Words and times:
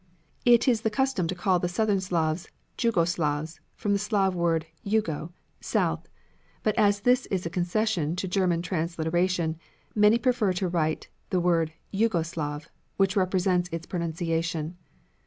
It 0.45 0.67
is 0.67 0.81
the 0.81 0.89
custom 0.89 1.27
to 1.27 1.35
call 1.35 1.59
the 1.59 1.69
Southern 1.69 2.01
Slavs 2.01 2.47
"Jugoslavs" 2.75 3.59
from 3.75 3.93
the 3.93 3.99
Slav 3.99 4.33
word 4.33 4.65
Yugo, 4.83 5.31
"south," 5.59 6.09
but 6.63 6.73
as 6.75 7.01
this 7.01 7.27
is 7.27 7.45
a 7.45 7.51
concession 7.51 8.15
to 8.15 8.27
German 8.27 8.63
transliteration, 8.63 9.59
many 9.93 10.17
prefer 10.17 10.53
to 10.53 10.67
write 10.67 11.09
the 11.29 11.39
word 11.39 11.73
"Yugoslav," 11.93 12.67
which 12.97 13.15
represents 13.15 13.69
its 13.71 13.85
pronunciation. 13.85 14.75